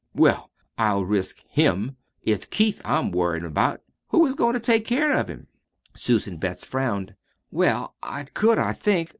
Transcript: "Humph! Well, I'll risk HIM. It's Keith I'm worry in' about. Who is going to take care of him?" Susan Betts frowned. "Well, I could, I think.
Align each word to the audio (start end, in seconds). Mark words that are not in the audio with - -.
"Humph! 0.01 0.13
Well, 0.19 0.51
I'll 0.79 1.05
risk 1.05 1.43
HIM. 1.47 1.95
It's 2.23 2.47
Keith 2.47 2.81
I'm 2.83 3.11
worry 3.11 3.37
in' 3.37 3.45
about. 3.45 3.83
Who 4.07 4.25
is 4.25 4.33
going 4.33 4.55
to 4.55 4.59
take 4.59 4.83
care 4.83 5.11
of 5.11 5.27
him?" 5.29 5.45
Susan 5.93 6.37
Betts 6.37 6.65
frowned. 6.65 7.15
"Well, 7.51 7.93
I 8.01 8.23
could, 8.23 8.57
I 8.57 8.73
think. 8.73 9.09